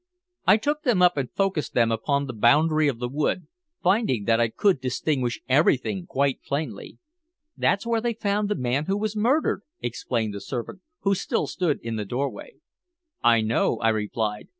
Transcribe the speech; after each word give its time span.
I 0.47 0.57
took 0.57 0.81
them 0.81 1.03
up 1.03 1.15
and 1.15 1.29
focused 1.31 1.75
them 1.75 1.91
upon 1.91 2.25
the 2.25 2.33
boundary 2.33 2.87
of 2.87 2.97
the 2.97 3.07
wood, 3.07 3.45
finding 3.83 4.23
that 4.23 4.39
I 4.41 4.49
could 4.49 4.81
distinguish 4.81 5.39
everything 5.47 6.07
quite 6.07 6.41
plainly. 6.41 6.97
"That's 7.55 7.85
where 7.85 8.01
they 8.01 8.13
found 8.15 8.49
the 8.49 8.55
man 8.55 8.85
who 8.85 8.97
was 8.97 9.15
murdered," 9.15 9.61
explained 9.79 10.33
the 10.33 10.41
servant, 10.41 10.81
who 11.01 11.13
still 11.13 11.45
stood 11.45 11.79
in 11.83 11.97
the 11.97 12.05
doorway. 12.05 12.55
"I 13.23 13.41
know," 13.41 13.77
I 13.77 13.89
replied. 13.89 14.47